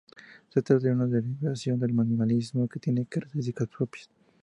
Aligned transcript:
Se 0.49 0.63
trata 0.63 0.85
de 0.87 0.91
una 0.93 1.05
derivación 1.05 1.79
del 1.79 1.93
minimalismo 1.93 2.67
que 2.67 2.79
tiene 2.79 3.05
características 3.05 3.67
propias. 3.69 4.09